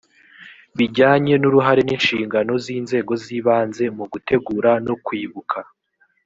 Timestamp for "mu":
3.97-4.05